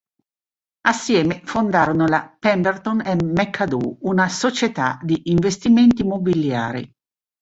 [0.87, 6.91] Assieme fondarono la "Pemberton and McAdoo", una società di investimenti mobiliari.